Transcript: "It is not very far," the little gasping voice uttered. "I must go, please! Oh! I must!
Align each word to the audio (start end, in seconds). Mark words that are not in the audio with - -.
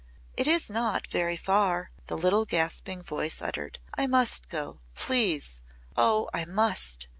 "It 0.35 0.47
is 0.47 0.67
not 0.67 1.05
very 1.05 1.37
far," 1.37 1.91
the 2.07 2.17
little 2.17 2.43
gasping 2.43 3.03
voice 3.03 3.39
uttered. 3.39 3.77
"I 3.95 4.07
must 4.07 4.49
go, 4.49 4.79
please! 4.95 5.61
Oh! 5.95 6.27
I 6.33 6.43
must! 6.43 7.07